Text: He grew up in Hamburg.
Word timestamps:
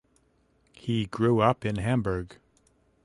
He 0.73 1.05
grew 1.05 1.41
up 1.41 1.63
in 1.63 1.75
Hamburg. 1.75 2.37